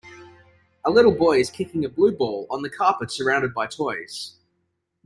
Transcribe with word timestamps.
A 0.83 0.89
little 0.89 1.11
boy 1.11 1.37
is 1.39 1.51
kicking 1.51 1.85
a 1.85 1.89
blue 1.89 2.11
ball 2.11 2.47
on 2.49 2.63
the 2.63 2.71
carpet 2.71 3.11
surrounded 3.11 3.53
by 3.53 3.67
toys. 3.67 4.33